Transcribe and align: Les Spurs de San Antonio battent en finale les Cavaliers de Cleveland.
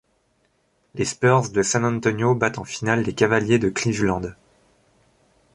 Les 0.95 1.05
Spurs 1.05 1.51
de 1.51 1.61
San 1.61 1.85
Antonio 1.85 2.33
battent 2.33 2.57
en 2.57 2.63
finale 2.63 3.03
les 3.03 3.13
Cavaliers 3.13 3.59
de 3.59 3.69
Cleveland. 3.69 4.33